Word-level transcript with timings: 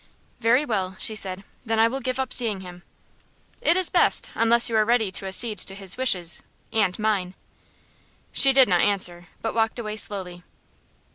"Very 0.39 0.65
well," 0.65 0.97
she 0.99 1.13
said. 1.15 1.43
"Then 1.63 1.77
I 1.77 1.87
will 1.87 1.99
give 1.99 2.17
up 2.19 2.33
seeing 2.33 2.61
him." 2.61 2.81
"It 3.61 3.77
is 3.77 3.91
best, 3.91 4.31
unless 4.33 4.67
you 4.67 4.75
are 4.75 4.83
ready 4.83 5.11
to 5.11 5.27
accede 5.27 5.59
to 5.59 5.75
his 5.75 5.95
wishes 5.95 6.41
and 6.73 6.97
mine." 6.97 7.35
She 8.31 8.51
did 8.51 8.67
not 8.67 8.81
answer, 8.81 9.27
but 9.43 9.53
walked 9.53 9.77
away 9.77 9.97
slowly. 9.97 10.41